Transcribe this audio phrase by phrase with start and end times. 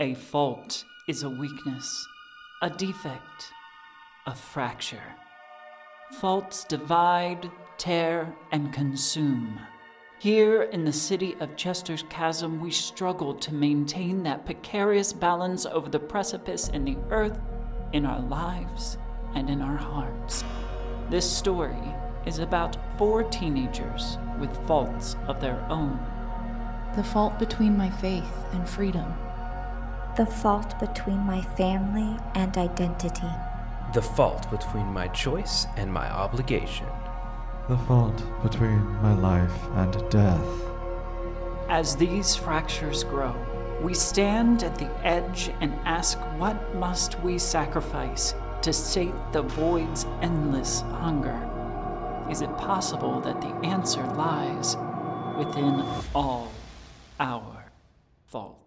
[0.00, 2.08] A fault is a weakness,
[2.60, 3.52] a defect,
[4.26, 5.14] a fracture.
[6.14, 9.60] Faults divide, tear, and consume.
[10.18, 15.88] Here in the city of Chester's Chasm, we struggle to maintain that precarious balance over
[15.88, 17.38] the precipice in the earth,
[17.92, 18.98] in our lives,
[19.36, 20.42] and in our hearts.
[21.08, 21.94] This story
[22.26, 26.00] is about four teenagers with faults of their own.
[26.96, 29.14] The fault between my faith and freedom.
[30.16, 33.32] The fault between my family and identity.
[33.94, 36.86] The fault between my choice and my obligation.
[37.68, 40.46] The fault between my life and death.
[41.68, 43.34] As these fractures grow,
[43.82, 50.04] we stand at the edge and ask what must we sacrifice to sate the void's
[50.22, 51.40] endless hunger?
[52.30, 54.76] Is it possible that the answer lies
[55.36, 55.84] within
[56.14, 56.52] all
[57.18, 57.64] our
[58.28, 58.63] faults?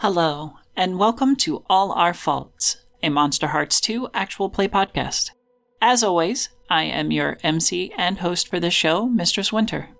[0.00, 5.32] Hello, and welcome to All Our Faults, a Monsterhearts 2 actual play podcast.
[5.82, 9.90] As always, I am your MC and host for this show, Mistress Winter.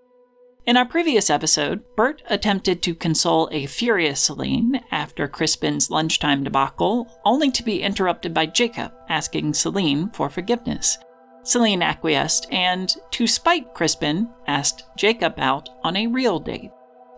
[0.65, 7.07] In our previous episode, Bert attempted to console a furious Celine after Crispin's lunchtime debacle,
[7.27, 10.97] only to be interrupted by Jacob asking Celine for forgiveness.
[11.43, 16.71] Celine acquiesced and, to spite Crispin, asked Jacob out on a real date.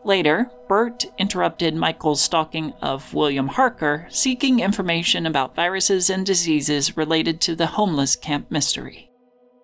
[0.05, 7.41] Later, Bert interrupted Michael's stalking of William Harker, seeking information about viruses and diseases related
[7.43, 9.11] to the homeless camp mystery.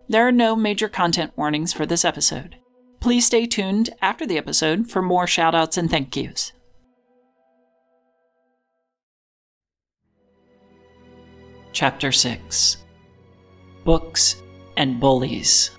[0.08, 2.56] There are no major content warnings for this episode.
[3.00, 6.52] Please stay tuned after the episode for more shoutouts and thank yous.
[11.72, 12.78] Chapter 6
[13.84, 14.42] Books
[14.76, 15.70] and Bullies.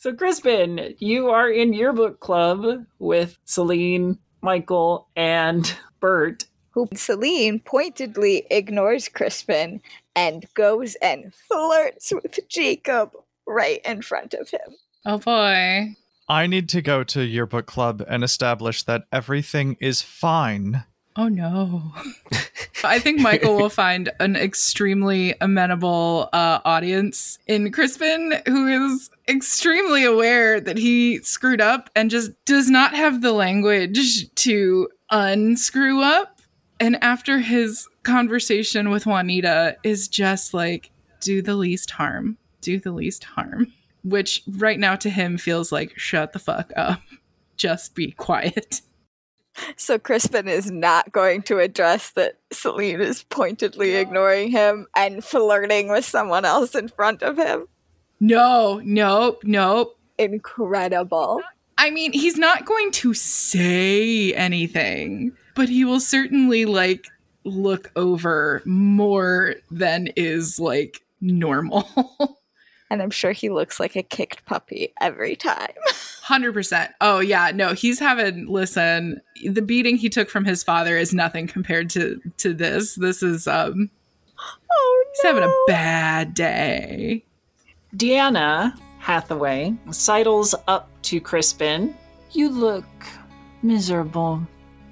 [0.00, 6.44] So, Crispin, you are in your book club with Celine, Michael, and Bert.
[6.70, 9.82] Who Celine pointedly ignores Crispin
[10.14, 13.10] and goes and flirts with Jacob
[13.44, 14.76] right in front of him.
[15.04, 15.96] Oh boy.
[16.28, 20.84] I need to go to your book club and establish that everything is fine.
[21.18, 21.82] Oh no.
[22.84, 30.04] I think Michael will find an extremely amenable uh, audience in Crispin, who is extremely
[30.04, 36.40] aware that he screwed up and just does not have the language to unscrew up.
[36.78, 42.38] And after his conversation with Juanita, is just like, do the least harm.
[42.60, 43.72] Do the least harm.
[44.04, 47.00] Which right now to him feels like, shut the fuck up.
[47.56, 48.82] Just be quiet.
[49.76, 55.88] So Crispin is not going to address that Celine is pointedly ignoring him and flirting
[55.88, 57.68] with someone else in front of him.
[58.20, 59.98] No, nope, nope.
[60.18, 61.40] Incredible.
[61.76, 67.06] I mean, he's not going to say anything, but he will certainly like
[67.44, 71.88] look over more than is like normal.
[72.90, 75.72] And I'm sure he looks like a kicked puppy every time.
[76.24, 76.90] 100%.
[77.00, 77.50] Oh, yeah.
[77.54, 82.20] No, he's having, listen, the beating he took from his father is nothing compared to
[82.38, 82.94] to this.
[82.94, 83.90] This is, um,
[84.70, 87.24] Oh he's having a bad day.
[87.96, 91.94] Deanna Hathaway sidles up to Crispin.
[92.32, 92.84] You look
[93.62, 94.46] miserable.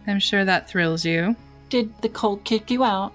[0.07, 1.37] I'm sure that thrills you.
[1.69, 3.13] Did the cold kick you out?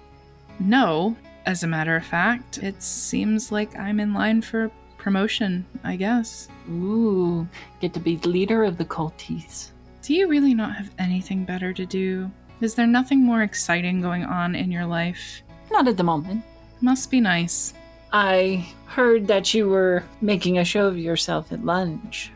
[0.60, 1.16] No,
[1.46, 6.48] as a matter of fact, it seems like I'm in line for promotion, I guess.
[6.68, 7.46] Ooh,
[7.80, 9.70] get to be leader of the culties.
[10.02, 12.30] Do you really not have anything better to do?
[12.60, 15.42] Is there nothing more exciting going on in your life?
[15.70, 16.44] Not at the moment.
[16.80, 17.74] Must be nice.
[18.12, 22.30] I heard that you were making a show of yourself at lunch.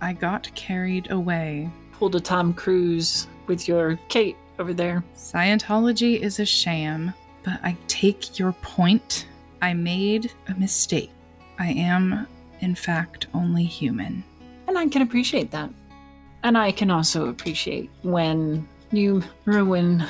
[0.00, 1.70] I got carried away.
[1.92, 5.04] Pulled a Tom Cruise with your Kate over there.
[5.14, 7.12] Scientology is a sham,
[7.48, 9.26] but I take your point.
[9.62, 11.10] I made a mistake.
[11.58, 12.26] I am,
[12.60, 14.22] in fact, only human.
[14.66, 15.70] And I can appreciate that.
[16.42, 20.04] And I can also appreciate when you ruin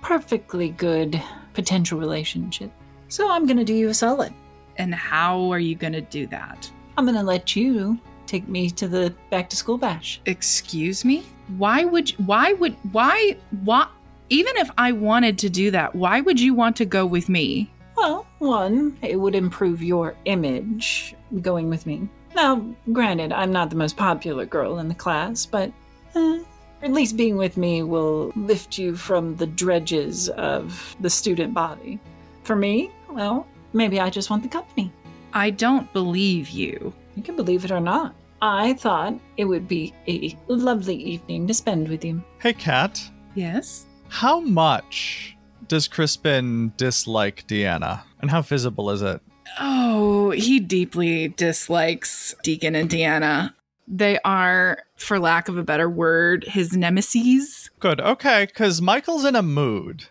[0.00, 2.72] perfectly good potential relationship.
[3.08, 4.32] So I'm gonna do you a solid.
[4.78, 6.70] And how are you going to do that?
[6.96, 10.22] I'm gonna let you take me to the back to school bash.
[10.24, 11.26] Excuse me?
[11.58, 13.88] Why would why would why why
[14.30, 17.70] even if I wanted to do that, why would you want to go with me?
[17.96, 22.08] Well, one, it would improve your image going with me.
[22.34, 25.72] Now, granted, I'm not the most popular girl in the class, but
[26.14, 26.42] eh,
[26.82, 31.98] at least being with me will lift you from the dredges of the student body.
[32.44, 34.92] For me, well, maybe I just want the company.
[35.32, 36.92] I don't believe you.
[37.16, 38.14] You can believe it or not.
[38.40, 42.22] I thought it would be a lovely evening to spend with you.
[42.38, 43.02] Hey, Kat.
[43.34, 43.87] Yes.
[44.08, 45.36] How much
[45.68, 48.02] does Crispin dislike Deanna?
[48.20, 49.20] And how visible is it?
[49.60, 53.54] Oh, he deeply dislikes Deacon and Deanna.
[53.86, 57.70] They are, for lack of a better word, his nemesis.
[57.80, 58.00] Good.
[58.00, 60.04] Okay, because Michael's in a mood.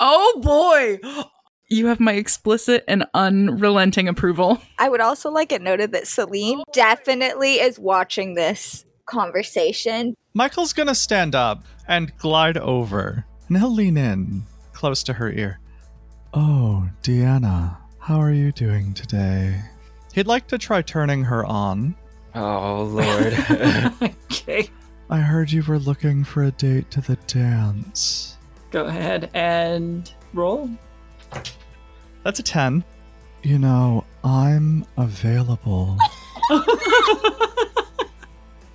[0.00, 0.98] Oh boy!
[1.68, 4.60] You have my explicit and unrelenting approval.
[4.78, 10.14] I would also like it noted that Celine definitely is watching this conversation.
[10.34, 15.60] Michael's gonna stand up and glide over, and he'll lean in close to her ear.
[16.32, 19.60] Oh, Deanna, how are you doing today?
[20.14, 21.94] He'd like to try turning her on.
[22.34, 23.34] Oh, Lord.
[24.30, 24.70] okay.
[25.10, 28.38] I heard you were looking for a date to the dance.
[28.70, 30.70] Go ahead and roll.
[32.24, 32.82] That's a 10.
[33.42, 35.98] You know, I'm available.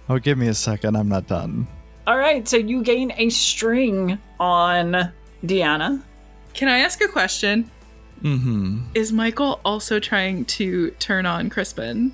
[0.08, 0.96] oh, give me a second.
[0.96, 1.68] I'm not done.
[2.06, 5.12] All right, so you gain a string on
[5.44, 6.02] Deanna.
[6.54, 7.70] Can I ask a question?
[8.22, 8.80] Mm hmm.
[8.96, 12.14] Is Michael also trying to turn on Crispin?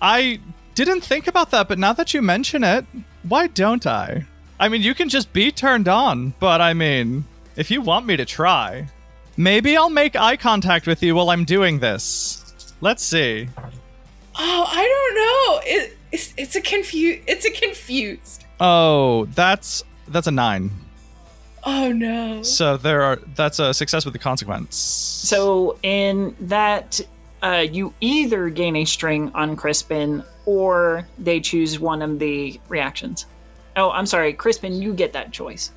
[0.00, 0.40] I
[0.74, 2.86] didn't think about that, but now that you mention it,
[3.22, 4.24] why don't I?
[4.58, 7.24] I mean, you can just be turned on, but I mean,
[7.56, 8.86] if you want me to try,
[9.36, 12.74] maybe I'll make eye contact with you while I'm doing this.
[12.80, 13.48] Let's see.
[14.38, 15.76] Oh, I don't know.
[15.76, 17.22] It, it's it's a confused.
[17.26, 18.44] It's a confused.
[18.60, 20.70] Oh, that's that's a 9.
[21.66, 22.42] Oh no.
[22.42, 24.76] So there are that's a success with the consequence.
[24.76, 27.00] So in that,
[27.42, 33.26] uh, you either gain a string on Crispin or they choose one of the reactions.
[33.74, 35.72] Oh, I'm sorry, Crispin, you get that choice.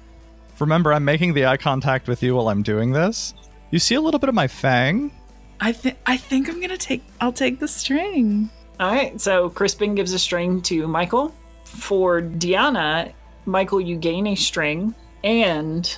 [0.59, 3.33] Remember, I'm making the eye contact with you while I'm doing this.
[3.71, 5.11] You see a little bit of my fang?
[5.59, 7.03] I think I think I'm gonna take.
[7.19, 8.51] I'll take the string.
[8.79, 11.33] All right, so Crispin gives a string to Michael.
[11.63, 13.11] For Deanna,
[13.45, 15.97] Michael, you gain a string and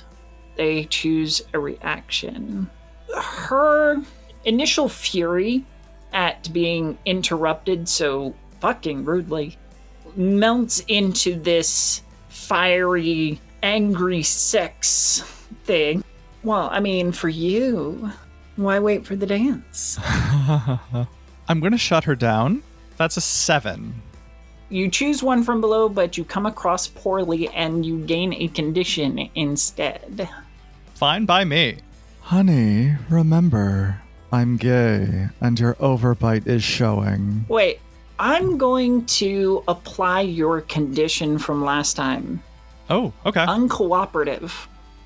[0.56, 2.70] they choose a reaction.
[3.16, 4.02] Her
[4.44, 5.64] initial fury
[6.12, 9.56] at being interrupted so fucking rudely
[10.16, 15.22] melts into this fiery, angry sex
[15.64, 16.04] thing.
[16.42, 18.10] Well, I mean, for you,
[18.56, 19.98] why wait for the dance?
[20.02, 22.62] I'm gonna shut her down.
[22.96, 24.02] That's a seven.
[24.72, 29.28] You choose one from below, but you come across poorly and you gain a condition
[29.34, 30.30] instead.
[30.94, 31.76] Fine by me.
[32.22, 34.00] Honey, remember,
[34.32, 37.44] I'm gay, and your overbite is showing.
[37.48, 37.80] Wait,
[38.18, 42.42] I'm going to apply your condition from last time
[42.88, 43.44] Oh, okay.
[43.44, 44.52] uncooperative,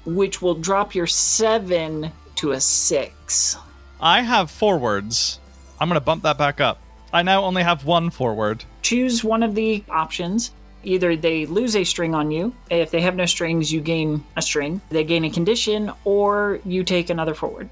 [0.05, 3.57] which will drop your seven to a six.
[4.01, 5.41] I have forwards.
[5.81, 6.81] I'm gonna bump that back up.
[7.13, 8.63] I now only have one forward.
[8.87, 10.53] Choose one of the options.
[10.85, 12.55] Either they lose a string on you.
[12.71, 14.81] If they have no strings, you gain a string.
[14.91, 17.69] They gain a condition, or you take another forward.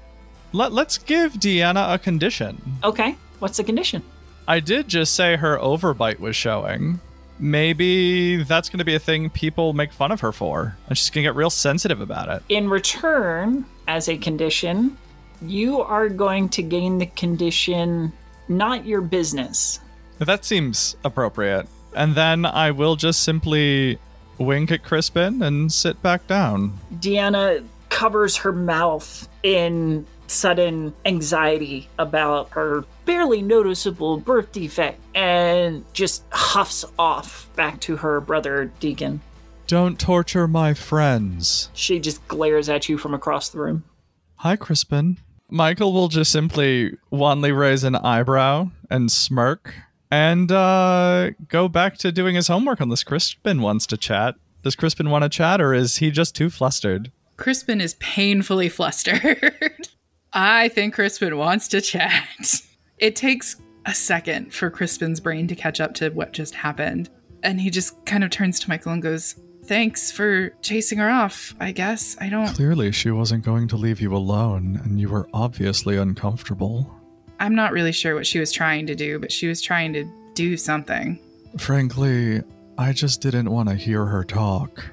[0.51, 2.61] Let, let's give Deanna a condition.
[2.83, 4.03] Okay, what's the condition?
[4.45, 6.99] I did just say her overbite was showing.
[7.39, 10.75] Maybe that's going to be a thing people make fun of her for.
[10.89, 12.43] And she's going to get real sensitive about it.
[12.49, 14.97] In return, as a condition,
[15.41, 18.11] you are going to gain the condition
[18.47, 19.79] not your business.
[20.19, 21.67] That seems appropriate.
[21.95, 23.99] And then I will just simply
[24.37, 26.77] wink at Crispin and sit back down.
[26.95, 36.23] Deanna covers her mouth in sudden anxiety about her barely noticeable birth defect and just
[36.31, 39.21] huffs off back to her brother Deacon.
[39.67, 41.69] Don't torture my friends.
[41.73, 43.83] She just glares at you from across the room.
[44.37, 45.17] Hi, Crispin.
[45.49, 49.73] Michael will just simply wanly raise an eyebrow and smirk
[50.11, 54.35] and uh, go back to doing his homework unless Crispin wants to chat.
[54.63, 57.11] Does Crispin want to chat or is he just too flustered?
[57.37, 59.55] Crispin is painfully flustered.
[60.33, 62.61] I think Crispin wants to chat.
[62.97, 67.09] It takes a second for Crispin's brain to catch up to what just happened.
[67.43, 69.35] And he just kind of turns to Michael and goes,
[69.65, 72.15] Thanks for chasing her off, I guess.
[72.21, 72.53] I don't.
[72.53, 76.95] Clearly, she wasn't going to leave you alone, and you were obviously uncomfortable.
[77.39, 80.05] I'm not really sure what she was trying to do, but she was trying to
[80.33, 81.19] do something.
[81.57, 82.41] Frankly,
[82.77, 84.85] I just didn't want to hear her talk.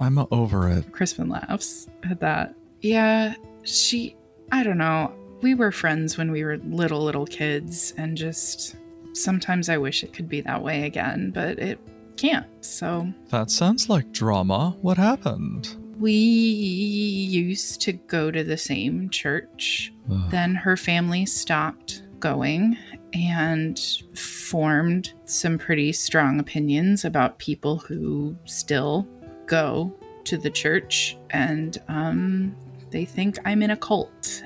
[0.00, 0.92] I'm over it.
[0.92, 2.54] Crispin laughs at that.
[2.80, 4.16] Yeah, she.
[4.52, 5.12] I don't know.
[5.42, 8.76] We were friends when we were little, little kids, and just.
[9.12, 11.78] Sometimes I wish it could be that way again, but it
[12.18, 13.10] can't, so.
[13.30, 14.76] That sounds like drama.
[14.82, 15.74] What happened?
[15.98, 19.92] We used to go to the same church.
[20.10, 20.30] Ugh.
[20.30, 22.76] Then her family stopped going,
[23.12, 23.80] and
[24.14, 29.06] formed some pretty strong opinions about people who still
[29.46, 29.92] go
[30.24, 32.54] to the church and um,
[32.90, 34.42] they think I'm in a cult.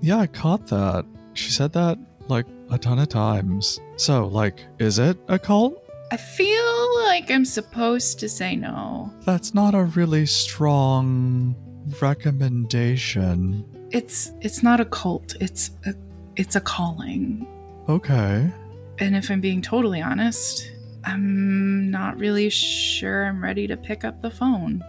[0.00, 1.06] Yeah, I caught that.
[1.34, 3.80] She said that like a ton of times.
[3.96, 5.82] So, like, is it a cult?
[6.12, 9.12] I feel like I'm supposed to say no.
[9.24, 11.54] That's not a really strong
[12.00, 13.64] recommendation.
[13.92, 15.36] It's it's not a cult.
[15.40, 15.94] It's a
[16.36, 17.46] it's a calling.
[17.88, 18.50] Okay.
[18.98, 20.70] And if I'm being totally honest,
[21.04, 24.82] I'm not really sure I'm ready to pick up the phone.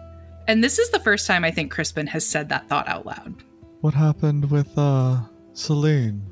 [0.48, 3.36] And this is the first time I think Crispin has said that thought out loud.
[3.82, 5.22] What happened with, uh,
[5.54, 6.24] Celine?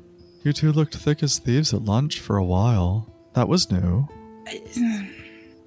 [0.42, 3.12] You two looked thick as thieves at lunch for a while.
[3.34, 4.06] That was new.
[4.74, 5.06] Hmm.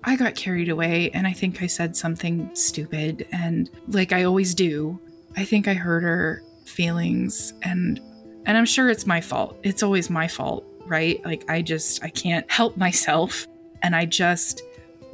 [0.05, 4.53] I got carried away and I think I said something stupid and like I always
[4.53, 4.99] do.
[5.37, 7.99] I think I hurt her feelings and
[8.45, 9.57] and I'm sure it's my fault.
[9.63, 11.23] It's always my fault, right?
[11.25, 13.47] Like I just I can't help myself
[13.81, 14.61] and I just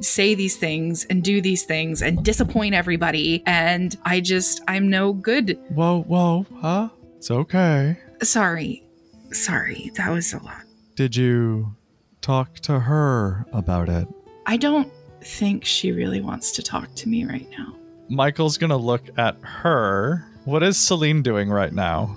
[0.00, 5.12] say these things and do these things and disappoint everybody and I just I'm no
[5.12, 5.58] good.
[5.68, 6.88] Whoa, whoa, huh?
[7.18, 7.96] It's okay.
[8.22, 8.82] Sorry.
[9.30, 9.92] Sorry.
[9.96, 10.62] That was a lot.
[10.96, 11.76] Did you
[12.20, 14.08] talk to her about it?
[14.46, 17.74] I don't think she really wants to talk to me right now.
[18.08, 20.26] Michael's gonna look at her.
[20.44, 22.16] What is Celine doing right now?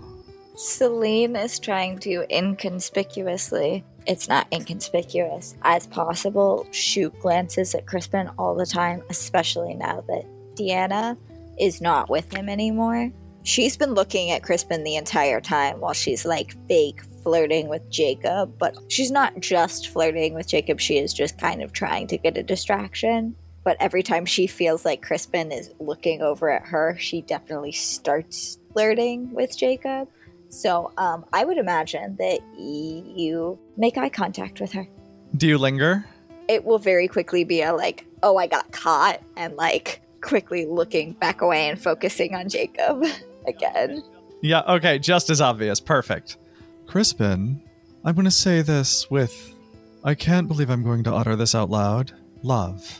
[0.55, 8.55] Celine is trying to inconspicuously, it's not inconspicuous, as possible, shoot glances at Crispin all
[8.55, 11.17] the time, especially now that Deanna
[11.59, 13.11] is not with him anymore.
[13.43, 18.57] She's been looking at Crispin the entire time while she's like fake flirting with Jacob,
[18.59, 22.37] but she's not just flirting with Jacob, she is just kind of trying to get
[22.37, 23.35] a distraction.
[23.63, 28.59] But every time she feels like Crispin is looking over at her, she definitely starts
[28.73, 30.09] flirting with Jacob.
[30.49, 34.87] So um, I would imagine that you make eye contact with her.
[35.35, 36.05] Do you linger?
[36.47, 41.13] It will very quickly be a like, oh, I got caught, and like quickly looking
[41.13, 43.03] back away and focusing on Jacob
[43.47, 44.03] again.
[44.41, 45.79] Yeah, okay, just as obvious.
[45.79, 46.37] Perfect.
[46.87, 47.61] Crispin,
[48.05, 49.55] I'm gonna say this with.
[50.03, 52.11] I can't believe I'm going to utter this out loud.
[52.41, 52.99] Love.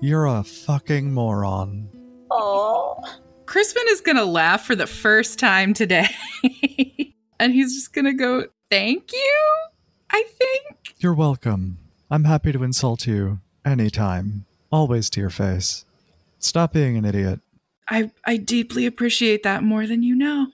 [0.00, 1.88] You're a fucking moron.
[2.28, 3.00] Oh,
[3.46, 6.08] Crispin is going to laugh for the first time today.
[7.38, 9.54] and he's just going to go, Thank you,
[10.10, 10.96] I think.
[10.98, 11.78] You're welcome.
[12.10, 14.46] I'm happy to insult you anytime.
[14.72, 15.84] Always to your face.
[16.38, 17.40] Stop being an idiot.
[17.88, 20.46] I, I deeply appreciate that more than you know.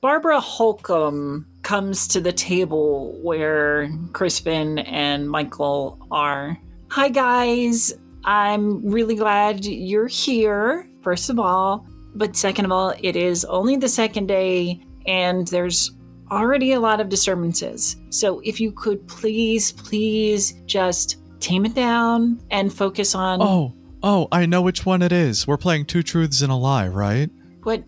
[0.00, 6.58] Barbara Holcomb comes to the table where Crispin and Michael are.
[6.88, 7.94] Hi, guys.
[8.24, 11.86] I'm really glad you're here, first of all.
[12.14, 15.92] But second of all, it is only the second day, and there's
[16.30, 17.96] already a lot of disturbances.
[18.10, 24.28] So if you could please, please just tame it down and focus on Oh, oh,
[24.30, 25.46] I know which one it is.
[25.46, 27.30] We're playing two truths and a lie, right?
[27.62, 27.82] what.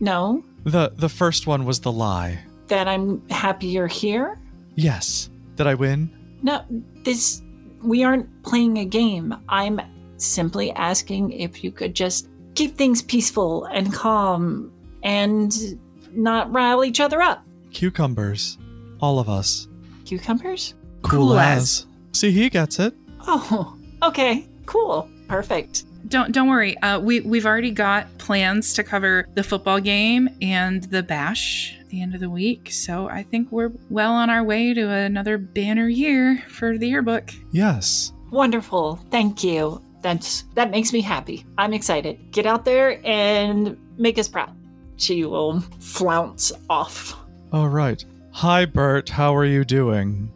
[0.00, 2.38] No, The the first one was the lie.
[2.68, 4.38] That I'm happy you're here.
[4.74, 5.30] Yes.
[5.56, 6.10] Did I win?
[6.42, 6.64] No,
[7.04, 7.42] this.
[7.82, 9.34] We aren't playing a game.
[9.48, 9.80] I'm
[10.16, 14.72] simply asking if you could just keep things peaceful and calm
[15.02, 15.78] and
[16.12, 17.44] not rile each other up.
[17.72, 18.58] Cucumbers.
[19.00, 19.68] All of us.
[20.04, 20.74] Cucumbers?
[21.02, 21.86] Cool as.
[22.12, 22.94] See, he gets it.
[23.26, 24.46] Oh, okay.
[24.66, 25.08] Cool.
[25.28, 25.84] Perfect.
[26.08, 26.76] Don't don't worry.
[26.78, 31.92] Uh, we we've already got plans to cover the football game and the bash at
[31.92, 32.70] the end of the week.
[32.70, 37.30] So I think we're well on our way to another banner year for the yearbook.
[37.50, 38.12] Yes.
[38.30, 38.96] Wonderful.
[39.10, 39.82] Thank you.
[40.02, 41.46] That's that makes me happy.
[41.56, 42.30] I'm excited.
[42.30, 44.54] Get out there and make us proud.
[44.96, 47.16] She will flounce off.
[47.54, 48.04] All right.
[48.32, 49.08] Hi, Bert.
[49.08, 50.30] How are you doing?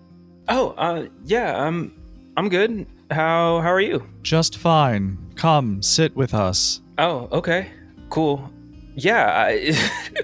[0.49, 1.93] Oh, uh, yeah, I'm,
[2.39, 2.87] I'm good.
[3.11, 4.09] How, how are you?
[4.23, 5.19] Just fine.
[5.37, 6.81] Come, sit with us.
[6.97, 7.69] Oh, okay,
[8.09, 8.51] cool.
[8.95, 9.77] Yeah, I,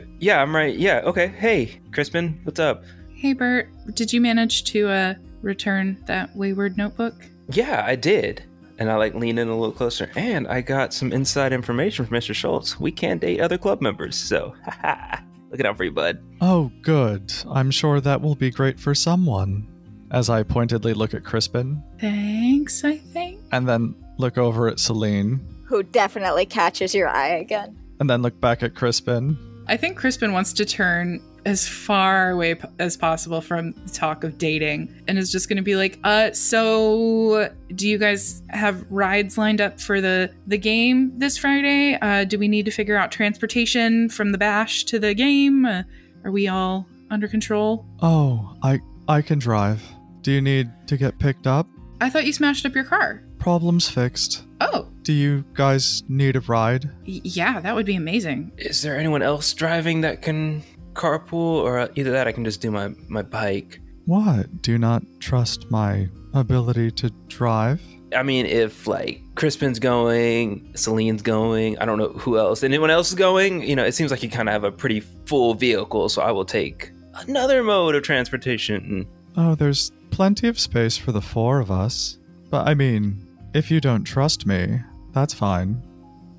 [0.19, 0.77] yeah, I'm right.
[0.77, 1.29] Yeah, okay.
[1.29, 2.85] Hey, Crispin, what's up?
[3.15, 7.15] Hey Bert, did you manage to uh, return that wayward notebook?
[7.51, 8.45] Yeah, I did.
[8.79, 12.17] And I like lean in a little closer, and I got some inside information from
[12.17, 12.33] Mr.
[12.33, 12.79] Schultz.
[12.79, 15.21] We can't date other club members, so haha.
[15.51, 16.23] Looking out for you, bud.
[16.41, 17.33] Oh, good.
[17.51, 19.67] I'm sure that will be great for someone.
[20.11, 23.43] As I pointedly look at Crispin Thanks, I think.
[23.53, 27.79] and then look over at Celine who definitely catches your eye again.
[28.01, 29.37] And then look back at Crispin.
[29.67, 34.25] I think Crispin wants to turn as far away p- as possible from the talk
[34.25, 38.85] of dating and is just going to be like, uh, so do you guys have
[38.91, 41.99] rides lined up for the, the game this Friday?
[42.01, 45.65] Uh, do we need to figure out transportation from the bash to the game?
[45.65, 45.83] Uh,
[46.25, 47.87] are we all under control?
[48.01, 49.83] Oh, I I can drive.
[50.23, 51.67] Do you need to get picked up?
[52.01, 53.23] I thought you smashed up your car.
[53.39, 54.45] Problems fixed.
[54.61, 56.85] Oh, Do you guys need a ride?
[57.07, 58.53] y- yeah, that would be amazing.
[58.59, 60.63] Is there anyone else driving that can
[60.93, 63.81] carpool, or uh, either that I can just do my my bike?
[64.05, 64.61] What?
[64.61, 67.81] Do you not trust my ability to drive?
[68.15, 73.09] I mean, if like Crispin's going, Celine's going, I don't know who else, anyone else
[73.09, 76.11] is going, you know, it seems like you kind of have a pretty full vehicle,
[76.11, 76.91] so I will take
[77.27, 79.07] another mode of transportation.
[79.39, 82.19] Oh, there's plenty of space for the four of us.
[82.51, 84.83] But I mean, if you don't trust me,
[85.21, 85.83] that's fine.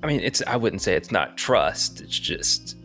[0.02, 2.00] I mean, it's I wouldn't say it's not trust.
[2.00, 2.76] It's just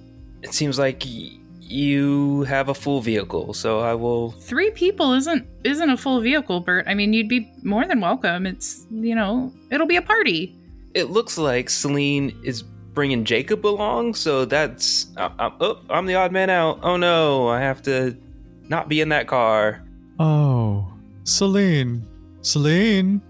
[0.43, 4.31] it seems like y- you have a full vehicle, so I will.
[4.31, 6.85] Three people isn't isn't a full vehicle, Bert.
[6.87, 8.45] I mean, you'd be more than welcome.
[8.45, 10.55] It's you know, it'll be a party.
[10.93, 16.15] It looks like Celine is bringing Jacob along, so that's I, I'm, oh, I'm the
[16.15, 16.79] odd man out.
[16.83, 18.15] Oh no, I have to
[18.69, 19.81] not be in that car.
[20.19, 20.87] Oh,
[21.23, 22.05] Celine.
[22.41, 23.21] Celine.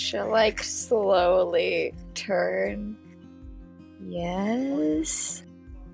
[0.00, 2.96] She'll like slowly turn.
[4.02, 5.42] Yes.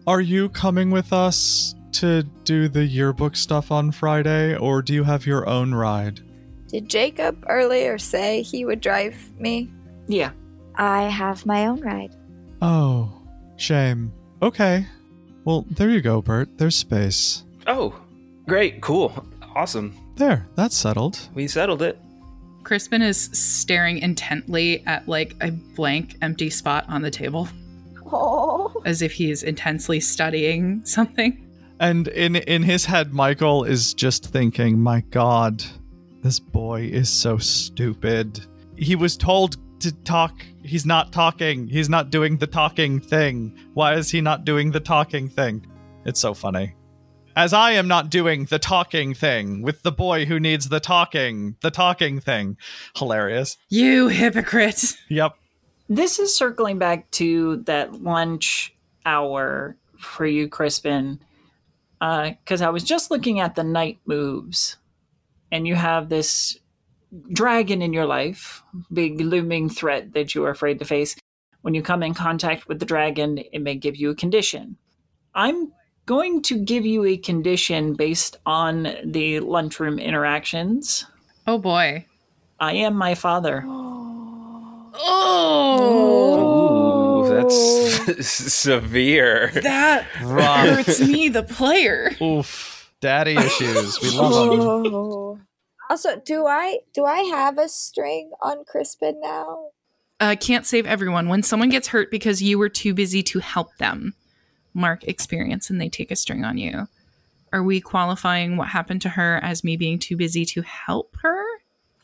[0.07, 5.03] Are you coming with us to do the yearbook stuff on Friday, or do you
[5.03, 6.21] have your own ride?
[6.69, 9.71] Did Jacob earlier say he would drive me?
[10.07, 10.31] Yeah.
[10.77, 12.15] I have my own ride.
[12.63, 13.13] Oh,
[13.57, 14.13] shame.
[14.41, 14.87] Okay.
[15.45, 16.59] Well, there you go, Bert.
[16.59, 17.45] There's space.
[17.67, 17.99] Oh,
[18.47, 19.99] great, cool, awesome.
[20.15, 21.19] There, that's settled.
[21.35, 21.99] We settled it.
[22.67, 27.49] Crispin is staring intently at like a blank, empty spot on the table,
[28.13, 28.83] Oh.
[28.85, 31.47] as if he is intensely studying something.
[31.79, 35.63] And in in his head, Michael is just thinking, "My God,
[36.23, 38.41] this boy is so stupid.
[38.77, 40.45] He was told to talk.
[40.65, 41.69] He's not talking.
[41.69, 43.55] He's not doing the talking thing.
[43.75, 45.65] Why is he not doing the talking thing?
[46.05, 46.75] It's so funny.
[47.37, 51.57] As I am not doing the talking thing with the boy who needs the talking,
[51.61, 52.57] the talking thing.
[52.97, 53.59] Hilarious.
[53.69, 54.97] You hypocrite!
[55.11, 55.37] Yep.
[55.91, 61.21] This is circling back to that lunch hour for you, Crispin,
[62.01, 64.79] uh, because I was just looking at the night moves,
[65.53, 66.59] and you have this
[67.33, 71.15] dragon in your life, big looming threat that you are afraid to face.
[71.61, 74.79] When you come in contact with the dragon, it may give you a condition.
[75.35, 75.73] I'm
[76.07, 81.05] going to give you a condition based on the lunchroom interactions.
[81.47, 82.07] Oh boy.
[82.59, 83.65] I am my father.
[85.79, 89.51] Oh, Ooh, that's severe.
[89.55, 92.13] that hurts me, the player.
[92.23, 92.91] Oof.
[93.01, 94.01] Daddy issues.
[94.01, 94.51] We love
[94.85, 94.95] them.
[94.95, 95.39] Oh.
[95.91, 99.69] Also, do I do I have a string on Crispin now?
[100.19, 101.29] Uh, can't save everyone.
[101.29, 104.15] When someone gets hurt because you were too busy to help them,
[104.77, 106.87] mark experience and they take a string on you.
[107.53, 111.45] Are we qualifying what happened to her as me being too busy to help her?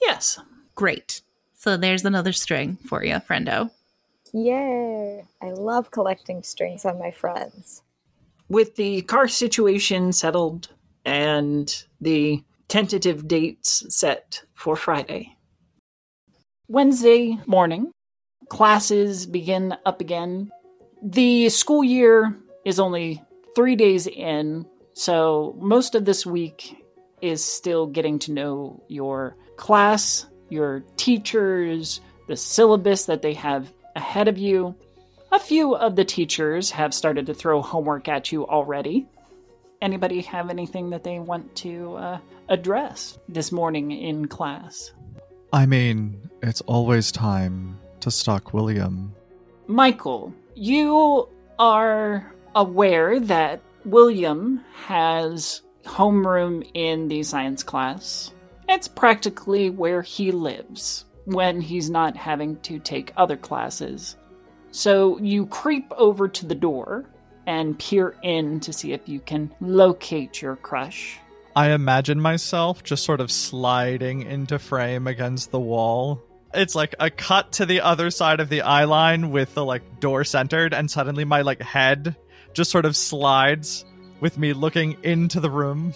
[0.00, 0.38] Yes.
[0.74, 1.20] Great.
[1.54, 3.70] So there's another string for you, friendo.
[4.32, 5.24] Yay!
[5.42, 7.82] I love collecting strings on my friends.
[8.48, 10.68] with the car situation settled
[11.04, 15.36] and the tentative dates set for Friday.
[16.68, 17.90] Wednesday morning,
[18.48, 20.50] classes begin up again.
[21.02, 23.22] The school year is only
[23.54, 26.84] three days in, so most of this week
[27.20, 34.28] is still getting to know your class, your teachers, the syllabus that they have ahead
[34.28, 34.74] of you.
[35.30, 39.06] A few of the teachers have started to throw homework at you already.
[39.80, 44.92] Anybody have anything that they want to uh, address this morning in class?
[45.52, 49.14] I mean, it's always time to stalk William.
[49.66, 58.32] Michael, you are aware that William has homeroom in the science class.
[58.68, 64.16] It's practically where he lives when he's not having to take other classes.
[64.70, 67.04] So you creep over to the door
[67.46, 71.18] and peer in to see if you can locate your crush.
[71.54, 76.22] I imagine myself just sort of sliding into frame against the wall.
[76.54, 80.00] It's like a cut to the other side of the eye line with the like
[80.00, 82.16] door centered, and suddenly my like head
[82.54, 83.84] just sort of slides
[84.20, 85.94] with me looking into the room.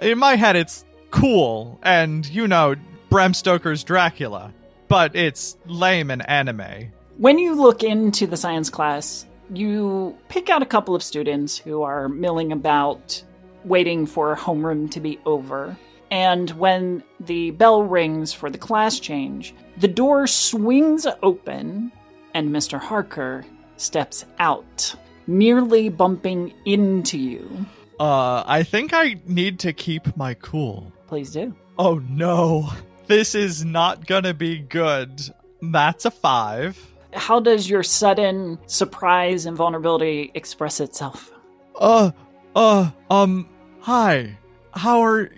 [0.00, 2.76] In my head, it's cool, and you know,
[3.10, 4.52] Bram Stoker's Dracula,
[4.88, 6.92] but it's lame and anime.
[7.16, 11.82] When you look into the science class, you pick out a couple of students who
[11.82, 13.22] are milling about,
[13.64, 15.76] waiting for homeroom to be over.
[16.10, 21.92] And when the bell rings for the class change, the door swings open
[22.34, 22.78] and Mr.
[22.78, 23.44] Harker
[23.76, 24.94] steps out,
[25.28, 27.66] nearly bumping into you.
[28.00, 30.92] Uh, I think I need to keep my cool.
[31.06, 31.54] Please do.
[31.78, 32.72] Oh no.
[33.06, 35.22] This is not gonna be good.
[35.62, 36.78] That's a five.
[37.12, 41.32] How does your sudden surprise and vulnerability express itself?
[41.74, 42.10] Uh,
[42.54, 43.48] uh, um,
[43.80, 44.36] hi.
[44.72, 45.30] How are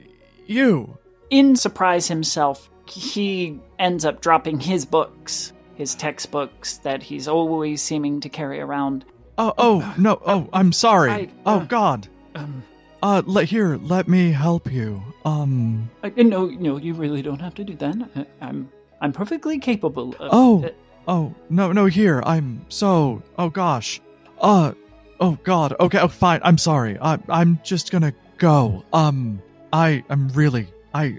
[0.47, 0.99] you?
[1.31, 8.21] In surprise himself, he ends up dropping his books, his textbooks that he's always seeming
[8.21, 9.05] to carry around.
[9.41, 11.11] Oh, oh, no, oh, I'm sorry.
[11.11, 12.09] I- oh, uh, God.
[12.35, 12.63] Um,
[13.03, 15.03] Uh, let, here, let me help you.
[15.25, 17.97] Um, I, no, no, you really don't have to do that.
[18.15, 18.69] I, I'm,
[19.01, 20.29] I'm perfectly capable of.
[20.31, 20.65] Oh.
[20.65, 20.69] uh,
[21.09, 24.03] oh, no, no, here, I'm so, oh gosh.
[24.39, 24.73] Uh,
[25.19, 26.99] oh God, okay, oh, fine, I'm sorry.
[27.01, 28.85] I, I'm just gonna go.
[28.93, 29.41] Um,
[29.73, 31.17] I, I'm really, I,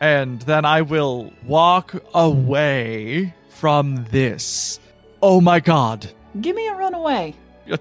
[0.00, 4.78] and then I will walk away from this.
[5.22, 6.10] Oh my God.
[6.42, 7.34] give me a runaway.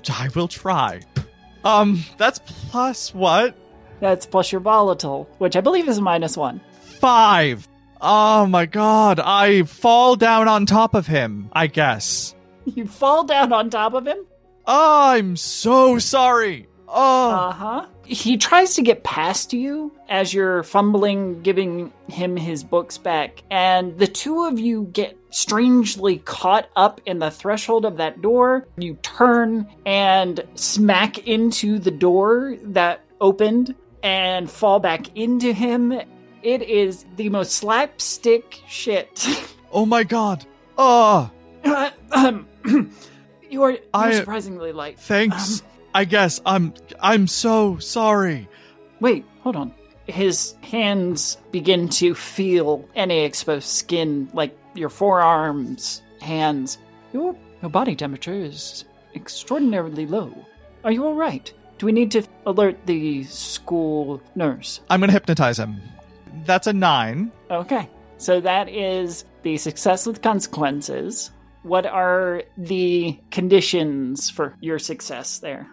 [0.10, 1.02] I will try.
[1.64, 3.56] Um, that's plus what?
[4.00, 6.62] That's plus your volatile, which I believe is a minus one.
[7.00, 7.68] Five.
[8.00, 12.36] Oh my god, I fall down on top of him, I guess.
[12.66, 14.18] You fall down on top of him.
[14.68, 16.68] I'm so sorry.
[16.88, 17.86] Oh, Uh huh.
[18.06, 23.98] He tries to get past you as you're fumbling, giving him his books back, and
[23.98, 28.68] the two of you get strangely caught up in the threshold of that door.
[28.78, 35.92] You turn and smack into the door that opened and fall back into him.
[36.44, 39.28] It is the most slapstick shit.
[39.72, 40.46] oh my god.
[40.78, 42.48] Um,
[43.50, 45.00] you are I- surprisingly light.
[45.00, 45.64] thanks.
[45.94, 48.48] I guess I'm I'm so sorry.
[49.02, 49.74] Wait, hold on.
[50.08, 56.78] His hands begin to feel any exposed skin, like your forearms, hands.
[57.14, 60.34] Your your body temperature is extraordinarily low.
[60.84, 61.52] Are you all right?
[61.78, 64.82] Do we need to alert the school nurse?
[64.90, 65.82] I'm gonna hypnotize him.
[66.46, 67.32] That's a nine.
[67.50, 71.32] Okay, so that is the success with consequences.
[71.64, 75.68] What are the conditions for your success there?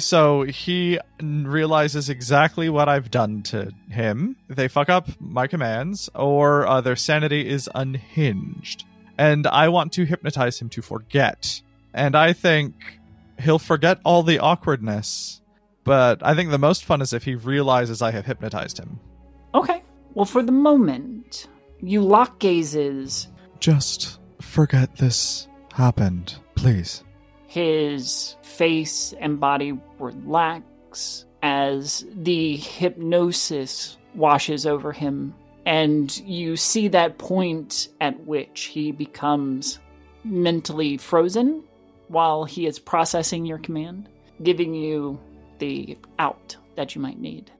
[0.00, 4.36] So he realizes exactly what I've done to him.
[4.48, 8.84] They fuck up my commands, or uh, their sanity is unhinged.
[9.18, 11.60] And I want to hypnotize him to forget.
[11.92, 12.74] And I think
[13.40, 15.40] he'll forget all the awkwardness.
[15.84, 19.00] But I think the most fun is if he realizes I have hypnotized him.
[19.54, 19.82] Okay,
[20.14, 21.48] well, for the moment,
[21.80, 27.04] you lock gazes Just forget this happened, please.
[27.50, 35.34] His face and body relax as the hypnosis washes over him,
[35.66, 39.80] and you see that point at which he becomes
[40.22, 41.64] mentally frozen
[42.06, 44.08] while he is processing your command,
[44.44, 45.18] giving you
[45.58, 47.50] the out that you might need.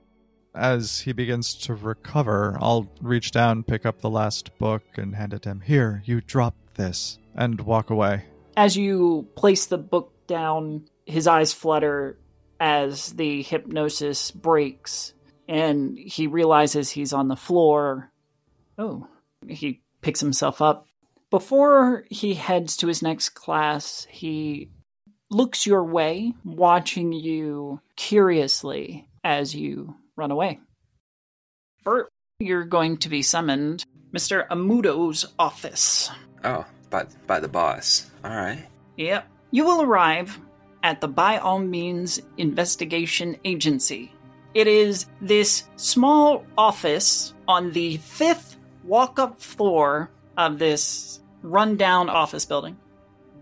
[0.55, 5.35] As he begins to recover, I'll reach down, pick up the last book, and hand
[5.35, 5.63] it to him.
[5.63, 8.27] Here, you drop this, and walk away.
[8.57, 12.19] As you place the book down, his eyes flutter
[12.59, 15.15] as the hypnosis breaks
[15.49, 18.13] and he realizes he's on the floor.
[18.79, 19.09] Oh,
[19.49, 20.87] he picks himself up.
[21.31, 24.71] Before he heads to his next class, he
[25.31, 30.61] looks your way, watching you curiously as you run away.
[31.85, 32.09] Bert,
[32.39, 33.85] you're going to be summoned.
[34.13, 34.47] Mr.
[34.51, 36.11] Amudo's office.
[36.45, 38.11] Oh, by by the boss.
[38.25, 38.67] All right.
[38.97, 39.27] Yep.
[39.53, 40.39] You will arrive
[40.83, 44.13] at the By All Means Investigation Agency.
[44.55, 52.45] It is this small office on the fifth walk up floor of this rundown office
[52.45, 52.77] building.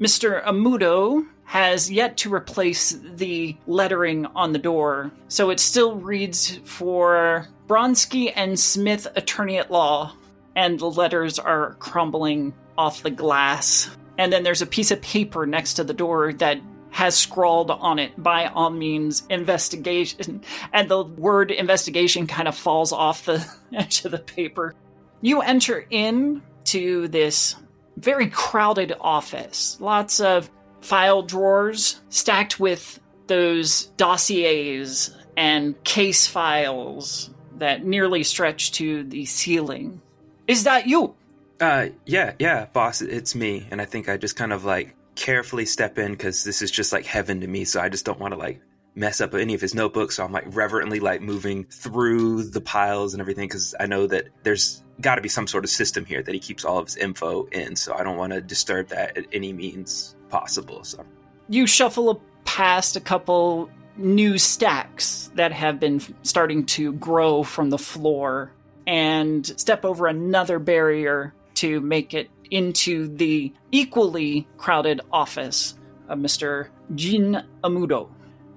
[0.01, 0.45] Mr.
[0.45, 7.49] Amudo has yet to replace the lettering on the door, so it still reads for
[7.67, 10.13] Bronsky and Smith Attorney at Law,
[10.55, 13.91] and the letters are crumbling off the glass.
[14.17, 16.61] And then there's a piece of paper next to the door that
[16.91, 20.43] has scrawled on it by all means investigation.
[20.73, 24.75] And the word investigation kind of falls off the edge of the paper.
[25.21, 27.57] You enter in to this
[27.97, 29.77] very crowded office.
[29.81, 39.05] Lots of file drawers stacked with those dossiers and case files that nearly stretch to
[39.05, 40.01] the ceiling.
[40.47, 41.15] Is that you
[41.61, 43.67] Uh, yeah, yeah, boss, it's me.
[43.71, 46.93] And I think I just kind of like carefully step in because this is just
[46.93, 47.65] like heaven to me.
[47.65, 48.61] So I just don't want to like
[48.95, 50.17] mess up any of his notebooks.
[50.17, 54.29] So I'm like reverently like moving through the piles and everything because I know that
[54.43, 56.97] there's got to be some sort of system here that he keeps all of his
[56.97, 57.77] info in.
[57.77, 60.85] So I don't want to disturb that at any means possible.
[60.85, 61.05] So
[61.49, 67.79] you shuffle past a couple new stacks that have been starting to grow from the
[67.79, 68.53] floor
[68.87, 75.75] and step over another barrier to make it into the equally crowded office
[76.09, 76.69] of Mr.
[76.95, 78.09] Jin Amudo.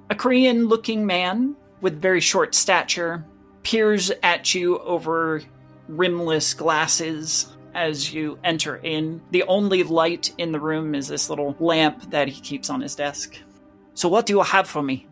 [0.09, 3.25] A Korean looking man with very short stature
[3.63, 5.41] peers at you over
[5.87, 9.21] rimless glasses as you enter in.
[9.31, 12.95] The only light in the room is this little lamp that he keeps on his
[12.95, 13.37] desk.
[13.93, 15.07] So, what do you have for me?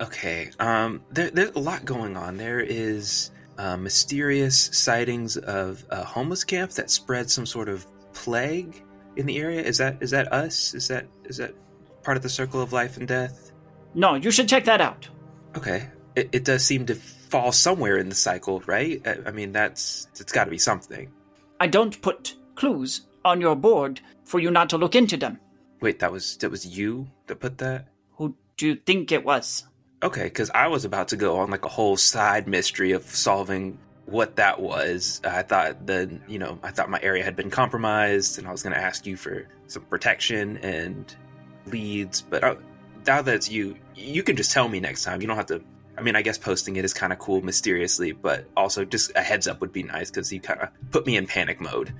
[0.00, 2.36] Okay, um, there, there's a lot going on.
[2.36, 8.82] There is uh, mysterious sightings of a homeless camp that spread some sort of plague
[9.16, 9.62] in the area.
[9.62, 10.74] Is that is that us?
[10.74, 11.54] Is that is that
[12.02, 13.52] part of the circle of life and death?
[13.94, 15.08] No, you should check that out.
[15.56, 19.00] Okay, it, it does seem to fall somewhere in the cycle, right?
[19.06, 21.10] I, I mean, that's it's got to be something.
[21.60, 25.38] I don't put clues on your board for you not to look into them.
[25.80, 27.88] Wait, that was that was you that put that?
[28.16, 29.64] Who do you think it was?
[30.04, 33.78] Okay, because I was about to go on like a whole side mystery of solving
[34.04, 35.22] what that was.
[35.24, 38.62] I thought that you know I thought my area had been compromised, and I was
[38.62, 41.12] going to ask you for some protection and
[41.64, 42.20] leads.
[42.20, 42.56] But uh,
[43.06, 45.22] now that it's you, you can just tell me next time.
[45.22, 45.62] You don't have to.
[45.96, 49.22] I mean, I guess posting it is kind of cool mysteriously, but also just a
[49.22, 51.94] heads up would be nice because you kind of put me in panic mode.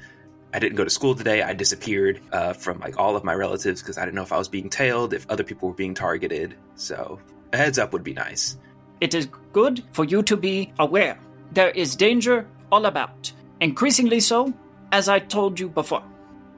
[0.53, 1.41] I didn't go to school today.
[1.41, 4.37] I disappeared uh, from like all of my relatives because I didn't know if I
[4.37, 6.55] was being tailed, if other people were being targeted.
[6.77, 7.19] So
[7.55, 8.59] a heads up would be nice.
[9.01, 11.19] It is good for you to be aware.
[11.53, 14.53] There is danger all about, increasingly so,
[14.93, 16.03] as I told you before.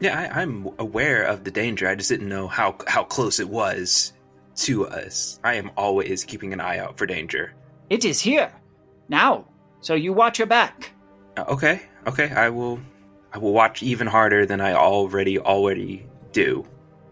[0.01, 1.89] Yeah, I, I'm aware of the danger.
[1.89, 4.13] I just didn't know how how close it was
[4.67, 5.41] to us.
[5.45, 7.55] I am always keeping an eye out for danger.
[7.89, 8.53] It is here,
[9.09, 9.47] now,
[9.81, 10.93] so you watch your back.
[11.37, 12.79] Uh, okay, okay, I will.
[13.33, 16.65] I will watch even harder than I already already do.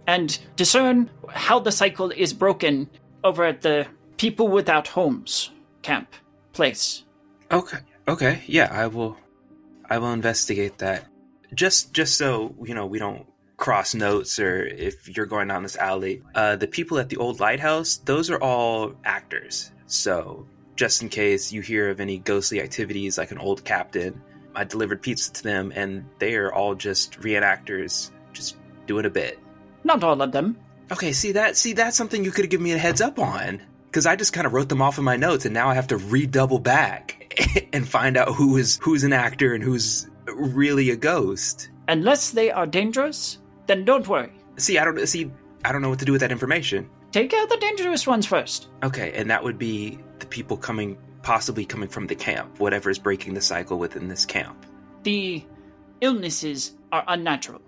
[0.07, 2.89] and discern how the cycle is broken
[3.25, 5.51] over at the People Without Homes
[5.83, 6.15] camp
[6.53, 7.05] place.
[7.51, 7.79] Okay.
[8.07, 8.43] Okay.
[8.47, 9.17] Yeah, I will.
[9.89, 11.07] I will investigate that.
[11.53, 15.77] Just, just so you know, we don't cross notes, or if you're going down this
[15.77, 19.71] alley, uh, the people at the old lighthouse, those are all actors.
[19.87, 24.21] So, just in case you hear of any ghostly activities, like an old captain,
[24.55, 28.57] I delivered pizza to them, and they are all just reenactors, just
[28.87, 29.39] doing a bit.
[29.85, 30.57] Not all of them.
[30.93, 31.57] Okay, see that?
[31.57, 33.63] See that's something you could have given me a heads up on.
[33.87, 35.87] Because I just kind of wrote them off in my notes, and now I have
[35.89, 37.33] to redouble back
[37.73, 41.71] and find out who is who's an actor and who's really a ghost.
[41.89, 44.33] Unless they are dangerous, then don't worry.
[44.57, 45.31] See, I don't see.
[45.65, 46.91] I don't know what to do with that information.
[47.13, 48.69] Take out the dangerous ones first.
[48.83, 52.99] Okay, and that would be the people coming, possibly coming from the camp, whatever is
[52.99, 54.67] breaking the cycle within this camp.
[55.05, 55.45] The
[56.01, 57.63] illnesses are unnatural.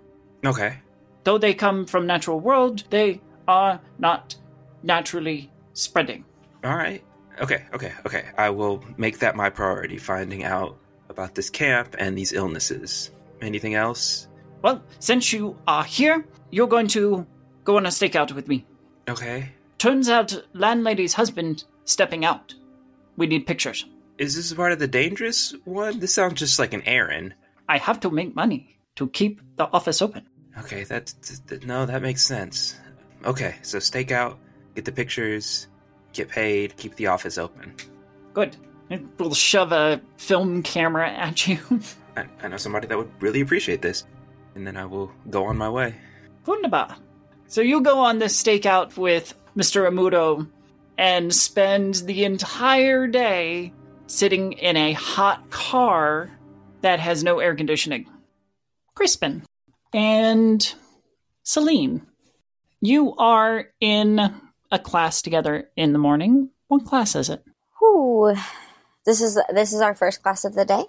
[0.45, 0.79] Okay,
[1.27, 4.37] Though they come from natural world, they are not
[4.81, 6.23] naturally spreading.
[6.63, 7.03] all right.
[7.41, 8.23] Okay, okay, okay.
[8.37, 10.77] I will make that my priority, finding out
[11.09, 13.11] about this camp and these illnesses.
[13.41, 14.29] Anything else?
[14.61, 17.27] Well, since you are here, you're going to
[17.65, 18.65] go on a stakeout with me.
[19.09, 19.49] Okay.
[19.79, 22.55] Turns out landlady's husband stepping out.
[23.17, 23.85] We need pictures.
[24.17, 25.99] Is this part of the dangerous one?
[25.99, 27.35] This sounds just like an errand.
[27.67, 30.25] I have to make money to keep the office open.
[30.59, 31.13] Okay, that,
[31.47, 32.75] that no, that makes sense.
[33.25, 34.39] Okay, so stake out,
[34.75, 35.67] get the pictures,
[36.13, 37.75] get paid, keep the office open.
[38.33, 38.57] Good.
[39.17, 41.59] We'll shove a film camera at you.
[42.15, 44.05] I, I know somebody that would really appreciate this,
[44.55, 45.95] and then I will go on my way.
[46.45, 46.95] Wunderbar.
[47.47, 49.87] So you go on this stakeout with Mr.
[49.87, 50.47] Amudo
[50.97, 53.73] and spend the entire day
[54.07, 56.29] sitting in a hot car
[56.81, 58.09] that has no air conditioning.
[58.95, 59.43] Crispin
[59.97, 60.75] and
[61.41, 62.05] Celine,
[62.81, 64.19] you are in
[64.71, 66.51] a class together in the morning.
[66.67, 67.43] What class is it?
[67.79, 68.35] Whew.
[69.05, 70.85] This is this is our first class of the day.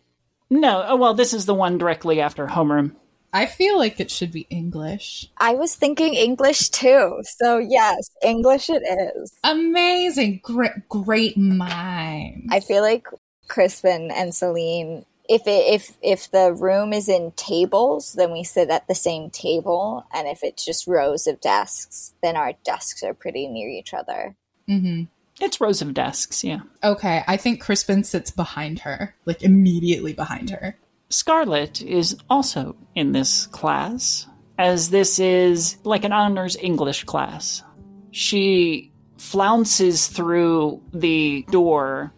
[0.51, 2.97] No, oh, well, this is the one directly after homeroom.
[3.33, 5.31] I feel like it should be English.
[5.39, 7.23] I was thinking English too.
[7.39, 9.33] So yes, English it is.
[9.43, 10.41] Amazing.
[10.43, 12.49] Great great mind.
[12.51, 13.07] I feel like
[13.49, 18.71] Crispin and Celine if it, if if the room is in tables, then we sit
[18.71, 23.15] at the same table, and if it's just rows of desks, then our desks are
[23.15, 24.37] pretty near each other.
[24.67, 25.05] hmm
[25.41, 26.61] It's rows of desks, yeah.
[26.83, 30.77] Okay, I think Crispin sits behind her, like immediately behind her.
[31.11, 34.27] Scarlet is also in this class,
[34.59, 37.63] as this is like an honors English class.
[38.11, 42.13] She flounces through the door,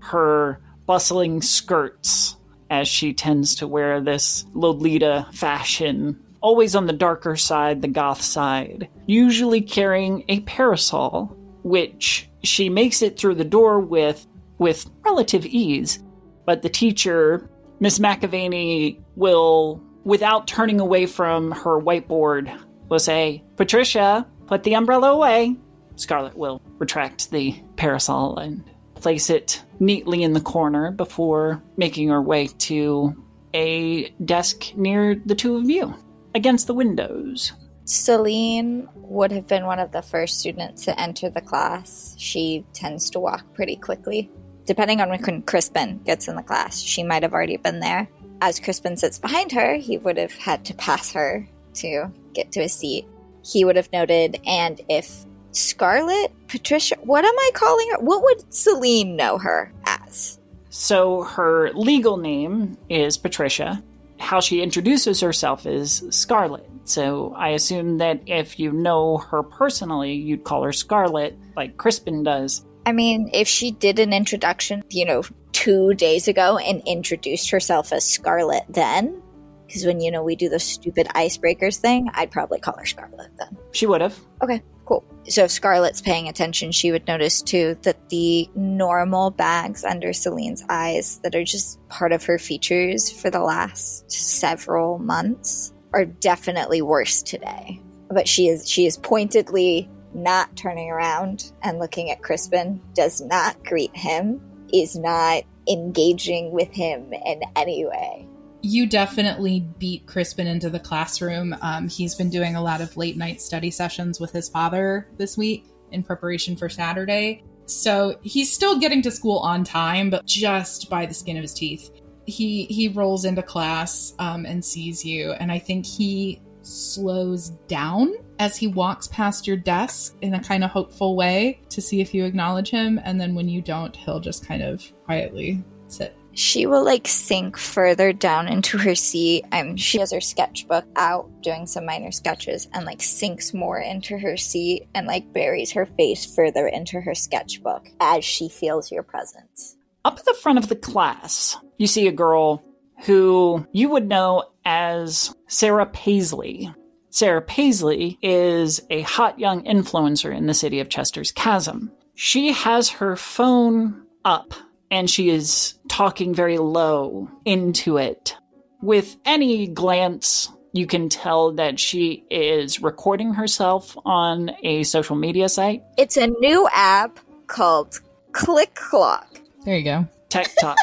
[0.00, 2.36] her bustling skirts,
[2.72, 8.22] as she tends to wear this Lolita fashion, always on the darker side, the goth
[8.22, 15.44] side, usually carrying a parasol, which she makes it through the door with with relative
[15.44, 16.02] ease.
[16.46, 17.46] But the teacher
[17.78, 22.58] Miss McAvaney will, without turning away from her whiteboard,
[22.88, 25.56] will say, Patricia, put the umbrella away.
[25.96, 28.64] Scarlet will retract the parasol and
[29.02, 33.14] place it neatly in the corner before making her way to
[33.52, 35.94] a desk near the two of you,
[36.34, 37.52] against the windows.
[37.84, 42.14] Celine would have been one of the first students to enter the class.
[42.16, 44.30] She tends to walk pretty quickly.
[44.64, 48.08] Depending on when Crispin gets in the class, she might have already been there.
[48.40, 52.60] As Crispin sits behind her, he would have had to pass her to get to
[52.60, 53.04] a seat.
[53.44, 57.98] He would have noted, and if Scarlet, Patricia, what am I calling her?
[58.00, 60.38] What would Celine know her as?
[60.70, 63.82] So her legal name is Patricia.
[64.18, 66.68] How she introduces herself is Scarlet.
[66.84, 72.22] So I assume that if you know her personally, you'd call her Scarlet, like Crispin
[72.22, 72.64] does.
[72.86, 77.92] I mean, if she did an introduction, you know, two days ago and introduced herself
[77.92, 79.22] as Scarlet then,
[79.66, 83.30] because when, you know, we do the stupid icebreakers thing, I'd probably call her Scarlet
[83.38, 83.56] then.
[83.72, 84.18] She would have.
[84.42, 85.04] Okay, cool.
[85.28, 90.64] So if Scarlet's paying attention, she would notice too that the normal bags under Celine's
[90.68, 96.82] eyes that are just part of her features for the last several months are definitely
[96.82, 97.80] worse today.
[98.10, 103.64] But she is she is pointedly not turning around and looking at Crispin, does not
[103.64, 104.40] greet him,
[104.72, 108.28] is not engaging with him in any way.
[108.62, 111.56] You definitely beat Crispin into the classroom.
[111.62, 115.36] Um, he's been doing a lot of late night study sessions with his father this
[115.36, 117.42] week in preparation for Saturday.
[117.66, 121.54] So he's still getting to school on time, but just by the skin of his
[121.54, 121.90] teeth.
[122.24, 128.14] He he rolls into class um, and sees you, and I think he slows down
[128.38, 132.14] as he walks past your desk in a kind of hopeful way to see if
[132.14, 136.66] you acknowledge him, and then when you don't, he'll just kind of quietly sit she
[136.66, 141.66] will like sink further down into her seat and she has her sketchbook out doing
[141.66, 146.34] some minor sketches and like sinks more into her seat and like buries her face
[146.34, 150.76] further into her sketchbook as she feels your presence Up at the front of the
[150.76, 152.62] class, you see a girl
[153.04, 156.72] who you would know as Sarah Paisley.
[157.10, 161.92] Sarah Paisley is a hot young influencer in the city of Chester's Chasm.
[162.14, 164.54] She has her phone up
[164.92, 168.36] and she is talking very low into it.
[168.82, 175.48] With any glance, you can tell that she is recording herself on a social media
[175.48, 175.82] site.
[175.98, 177.98] it's a new app called
[178.32, 179.28] click clock
[179.64, 180.08] There you go.
[180.28, 180.76] TikTok.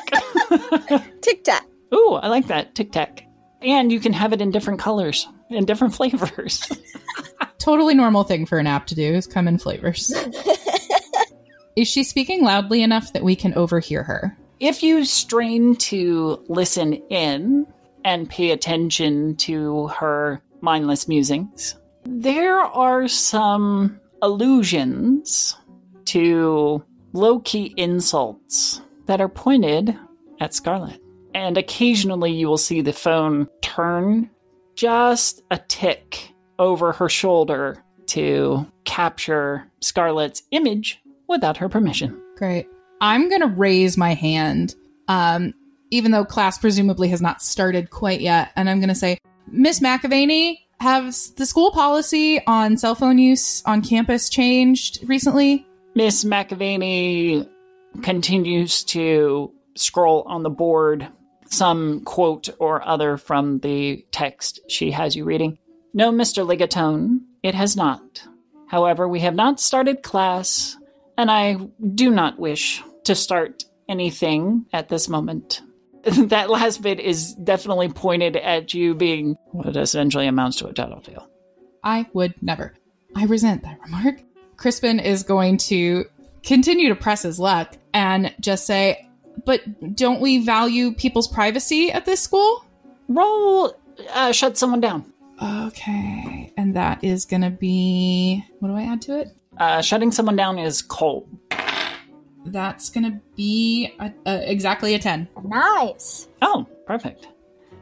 [1.21, 2.75] tic tac Ooh, I like that.
[2.75, 3.25] Tic Tac.
[3.63, 6.61] And you can have it in different colors, in different flavors.
[7.57, 10.13] Totally normal thing for an app to do is come in flavors.
[11.79, 14.37] is she speaking loudly enough that we can overhear her?
[14.59, 17.65] if you strain to listen in
[18.03, 25.55] and pay attention to her mindless musings, there are some allusions
[26.05, 29.97] to low key insults that are pointed
[30.41, 31.01] at Scarlet.
[31.33, 34.29] And occasionally you will see the phone turn
[34.75, 42.21] just a tick over her shoulder to capture Scarlet's image without her permission.
[42.35, 42.67] Great.
[43.01, 44.75] I'm going to raise my hand,
[45.07, 45.53] um,
[45.91, 48.51] even though class presumably has not started quite yet.
[48.55, 53.61] And I'm going to say, Miss McAvaney, has the school policy on cell phone use
[53.65, 55.65] on campus changed recently?
[55.95, 57.47] Miss McAvaney
[58.01, 61.07] continues to scroll on the board
[61.51, 65.57] some quote or other from the text she has you reading.
[65.93, 66.45] No, Mr.
[66.47, 68.23] Ligatone, it has not.
[68.67, 70.77] However, we have not started class,
[71.19, 71.55] and I
[71.95, 75.61] do not wish to start anything at this moment.
[76.03, 81.29] that last bit is definitely pointed at you being what essentially amounts to a tattletale.
[81.83, 82.73] I would never.
[83.17, 84.21] I resent that remark.
[84.55, 86.05] Crispin is going to
[86.41, 89.09] continue to press his luck and just say,
[89.45, 89.61] but
[89.97, 92.63] don't we value people's privacy at this school?
[93.09, 93.75] Roll,
[94.13, 95.11] uh, shut someone down.
[95.41, 96.53] Okay.
[96.55, 98.45] And that is going to be.
[98.59, 99.35] What do I add to it?
[99.59, 101.27] Uh, shutting someone down is cold.
[102.45, 105.27] That's going to be a, a, exactly a 10.
[105.43, 107.27] nice Oh, perfect.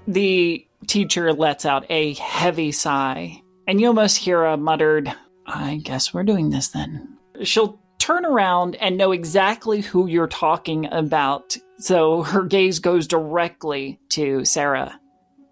[0.07, 5.13] The teacher lets out a heavy sigh, and you almost hear a muttered,
[5.45, 7.17] I guess we're doing this then.
[7.43, 13.99] She'll turn around and know exactly who you're talking about, so her gaze goes directly
[14.09, 14.99] to Sarah.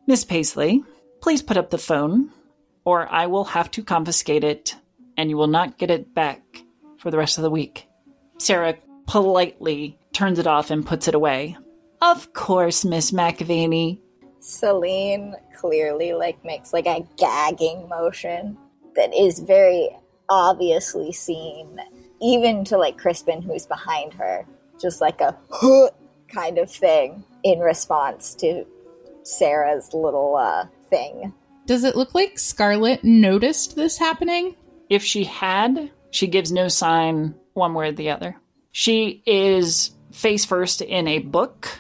[0.08, 0.84] Miss Paisley,
[1.22, 2.32] please put up the phone,
[2.84, 4.76] or I will have to confiscate it,
[5.18, 6.42] and you will not get it back
[6.98, 7.88] for the rest of the week.
[8.38, 8.76] Sarah
[9.08, 11.58] politely turns it off and puts it away.
[12.02, 14.00] Of course, Miss McAvaney.
[14.40, 18.58] Celine clearly like makes like a gagging motion
[18.96, 19.90] that is very
[20.30, 21.80] obviously seen
[22.22, 24.46] even to like Crispin who's behind her.
[24.80, 25.38] Just like a
[26.28, 28.66] kind of thing in response to
[29.24, 31.34] Sarah's little uh thing.
[31.66, 34.56] Does it look like Scarlet noticed this happening?
[34.90, 38.38] If she had, she gives no sign one way or the other.
[38.72, 41.78] She is face first in a book.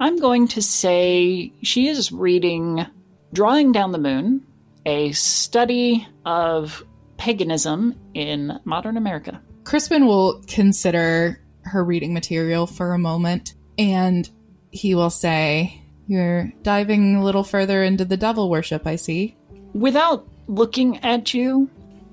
[0.00, 2.86] I'm going to say she is reading
[3.32, 4.44] Drawing Down the Moon,
[4.84, 6.84] a study of
[7.16, 9.40] paganism in modern America.
[9.64, 14.28] Crispin will consider her reading material for a moment and
[14.70, 19.36] he will say, You're diving a little further into the devil worship, I see.
[19.72, 21.70] Without looking at you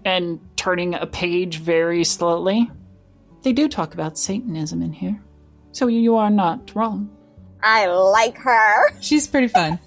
[0.10, 2.70] and turning a page very slowly,
[3.44, 5.22] they do talk about Satanism in here.
[5.72, 7.16] So you are not wrong.
[7.62, 9.00] I like her.
[9.02, 9.80] She's pretty fun.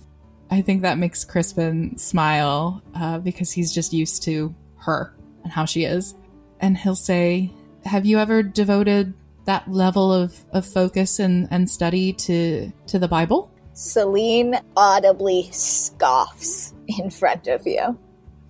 [0.48, 5.64] I think that makes Crispin smile uh, because he's just used to her and how
[5.64, 6.14] she is.
[6.60, 7.50] And he'll say,
[7.86, 9.14] Have you ever devoted
[9.46, 13.50] that level of, of focus and, and study to, to the Bible?
[13.72, 17.98] Celine audibly scoffs in front of you.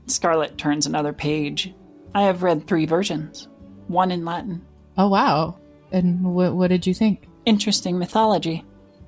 [0.06, 1.74] Scarlet turns another page.
[2.14, 3.48] I have read three versions,
[3.88, 4.64] one in Latin.
[4.98, 5.58] Oh, wow.
[5.90, 7.26] And what, what did you think?
[7.44, 8.64] Interesting mythology.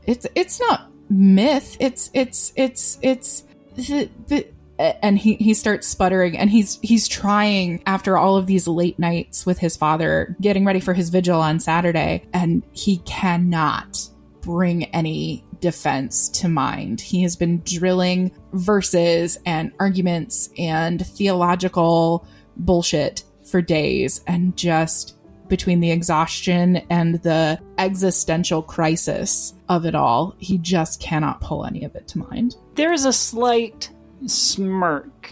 [0.07, 1.77] It's it's not myth.
[1.81, 3.45] It's it's it's it's
[3.77, 4.47] the, the
[4.79, 9.47] and he he starts sputtering and he's he's trying after all of these late nights
[9.47, 14.09] with his father getting ready for his vigil on Saturday and he cannot
[14.41, 17.01] bring any defense to mind.
[17.01, 22.27] He has been drilling verses and arguments and theological
[22.57, 25.17] bullshit for days and just
[25.49, 31.85] between the exhaustion and the existential crisis of it all, he just cannot pull any
[31.85, 32.57] of it to mind.
[32.75, 33.91] There is a slight
[34.27, 35.31] smirk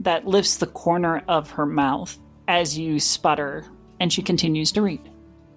[0.00, 2.16] that lifts the corner of her mouth
[2.46, 3.64] as you sputter,
[4.00, 5.00] and she continues to read.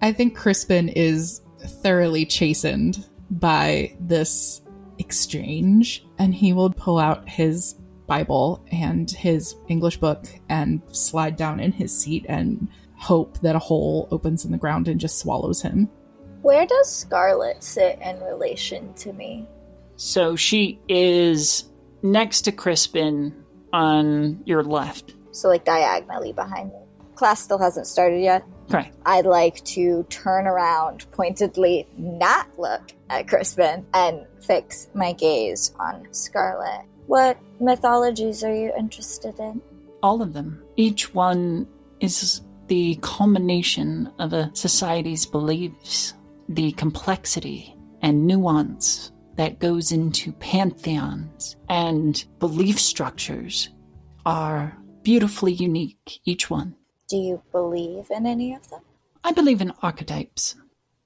[0.00, 4.62] I think Crispin is thoroughly chastened by this
[4.98, 7.76] exchange, and he will pull out his
[8.06, 13.60] Bible and his English book and slide down in his seat and hope that a
[13.60, 15.88] hole opens in the ground and just swallows him.
[16.42, 19.46] Where does Scarlet sit in relation to me?
[19.96, 21.64] So she is
[22.02, 23.34] next to Crispin
[23.72, 25.14] on your left.
[25.32, 26.87] So, like diagonally behind me.
[27.18, 28.44] Class still hasn't started yet.
[28.68, 28.94] Right.
[29.04, 36.06] I'd like to turn around, pointedly not look at Crispin, and fix my gaze on
[36.12, 36.86] Scarlet.
[37.08, 39.60] What mythologies are you interested in?
[40.00, 40.62] All of them.
[40.76, 41.66] Each one
[41.98, 46.14] is the culmination of a society's beliefs,
[46.48, 53.70] the complexity and nuance that goes into pantheons and belief structures
[54.24, 56.76] are beautifully unique, each one.
[57.08, 58.82] Do you believe in any of them?
[59.24, 60.56] I believe in archetypes.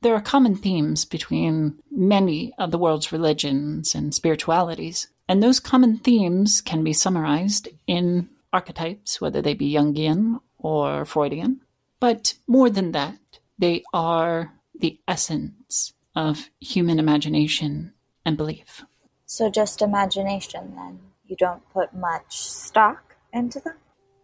[0.00, 5.98] There are common themes between many of the world's religions and spiritualities, and those common
[5.98, 11.61] themes can be summarized in archetypes, whether they be Jungian or Freudian.
[12.00, 13.18] But more than that,
[13.59, 17.92] they are the essence of human imagination
[18.26, 18.84] and belief.
[19.24, 20.98] So, just imagination then?
[21.26, 23.74] You don't put much stock into them?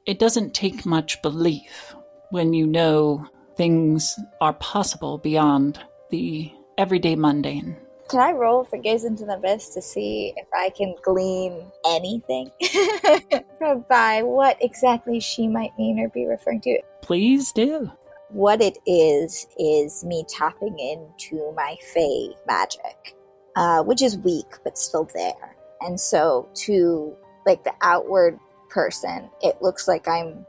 [0.09, 1.95] It doesn't take much belief
[2.31, 3.27] when you know
[3.59, 5.79] things are possible beyond
[6.09, 7.77] the everyday mundane.
[8.09, 12.51] Can I roll for gaze into the abyss to see if I can glean anything
[13.91, 16.81] by what exactly she might mean or be referring to?
[17.03, 17.93] Please do.
[18.31, 23.15] What it is is me tapping into my Fey magic,
[23.57, 25.57] uh, which is weak but still there.
[25.83, 28.39] And so, to like the outward
[28.71, 30.47] person, it looks like I'm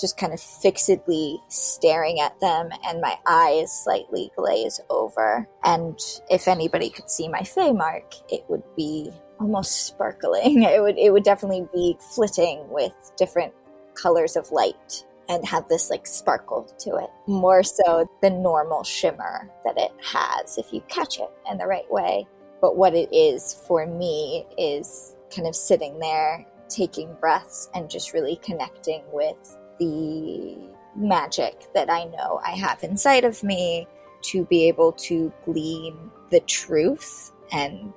[0.00, 5.46] just kind of fixedly staring at them and my eyes slightly glaze over.
[5.62, 5.98] And
[6.30, 10.62] if anybody could see my Fey mark, it would be almost sparkling.
[10.70, 13.52] It would it would definitely be flitting with different
[13.94, 17.10] colors of light and have this like sparkle to it.
[17.26, 21.90] More so the normal shimmer that it has if you catch it in the right
[21.90, 22.26] way.
[22.60, 28.12] But what it is for me is kind of sitting there taking breaths and just
[28.12, 30.56] really connecting with the
[30.96, 33.86] magic that I know I have inside of me
[34.22, 37.92] to be able to glean the truth and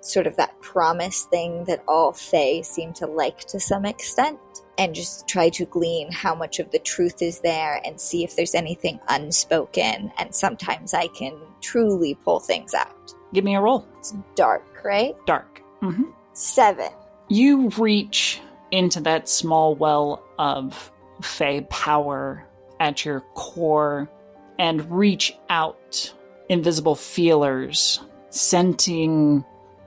[0.00, 4.38] sort of that promise thing that all Fae seem to like to some extent,
[4.76, 8.36] and just try to glean how much of the truth is there and see if
[8.36, 10.12] there's anything unspoken.
[10.18, 13.14] And sometimes I can truly pull things out.
[13.32, 13.86] Give me a roll.
[13.98, 15.14] It's dark, right?
[15.26, 15.62] Dark.
[15.80, 16.90] hmm Seven.
[17.28, 20.90] You reach into that small well of
[21.22, 22.46] Fey power
[22.80, 24.10] at your core
[24.58, 26.12] and reach out
[26.48, 28.00] invisible feelers,
[28.30, 29.44] scenting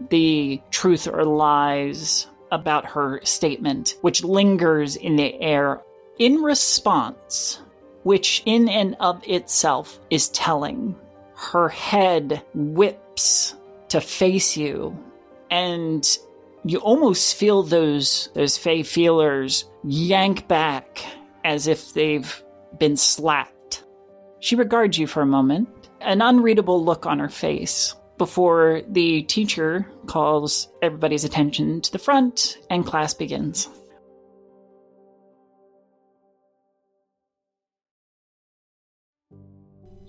[0.09, 5.81] the truth or lies about her statement, which lingers in the air
[6.17, 7.61] in response,
[8.03, 10.95] which in and of itself is telling.
[11.35, 13.55] Her head whips
[13.89, 14.97] to face you,
[15.51, 16.17] and
[16.71, 21.03] you almost feel those those fey feelers yank back
[21.45, 22.43] as if they've
[22.79, 23.83] been slapped.
[24.39, 25.69] She regards you for a moment,
[26.01, 32.57] an unreadable look on her face, before the teacher calls everybody's attention to the front
[32.69, 33.69] and class begins.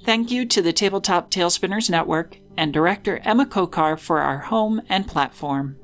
[0.05, 5.07] Thank you to the Tabletop Talespinners Network and director Emma Kokar for our home and
[5.07, 5.77] platform.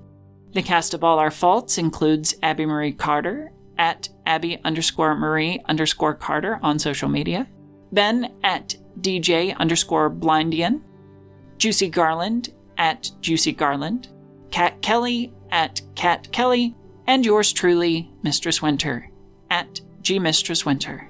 [0.55, 6.15] The cast of All Our Faults includes Abby Marie Carter at Abby underscore Marie underscore
[6.15, 7.49] Carter on social media,
[7.91, 10.81] Ben at DJ underscore Blindian,
[11.59, 14.11] Juicy Garland at Juicy Garland,
[14.53, 16.77] Kat Kellie at Kat Kellie,
[17.09, 19.11] and yours truly, Mistress Winter
[19.51, 21.09] at G Mistress Winter.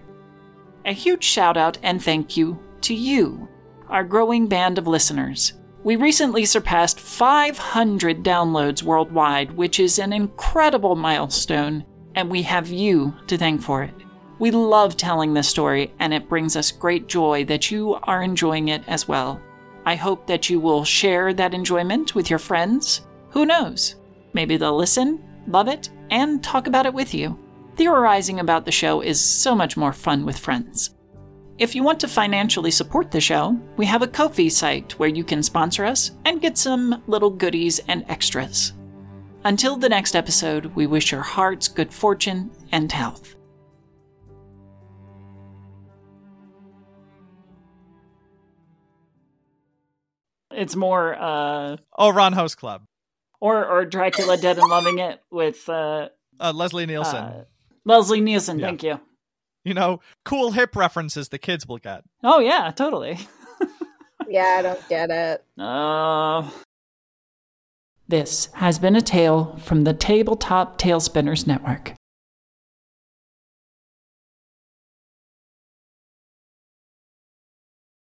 [0.86, 3.46] A huge shout out and thank you to you,
[3.90, 5.52] our growing band of listeners.
[5.84, 13.14] We recently surpassed 500 downloads worldwide, which is an incredible milestone, and we have you
[13.26, 13.92] to thank for it.
[14.38, 18.68] We love telling this story, and it brings us great joy that you are enjoying
[18.68, 19.38] it as well.
[19.84, 23.02] I hope that you will share that enjoyment with your friends.
[23.28, 23.96] Who knows?
[24.32, 27.38] Maybe they'll listen, love it, and talk about it with you.
[27.76, 30.94] Theorizing about the show is so much more fun with friends.
[31.58, 35.22] If you want to financially support the show, we have a Ko-fi site where you
[35.22, 38.72] can sponsor us and get some little goodies and extras.
[39.44, 43.36] Until the next episode, we wish your hearts good fortune and health.
[50.50, 52.82] It's more uh Oh, Ron House Club.
[53.40, 56.08] or or Dracula Dead and Loving It with uh,
[56.40, 57.16] Uh, Leslie Nielsen.
[57.16, 57.44] uh
[57.84, 58.66] Leslie Nielsen, Yeah.
[58.66, 59.00] thank you.
[59.64, 62.04] You know, cool hip references the kids will get.
[62.22, 63.18] Oh yeah, totally.
[64.28, 65.44] Yeah, I don't get it.
[65.58, 66.50] Uh,
[68.08, 71.94] this has been a tale from the Tabletop Talespinners Network.